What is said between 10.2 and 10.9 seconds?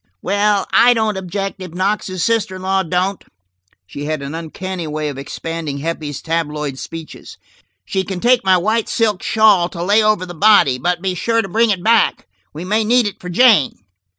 the body,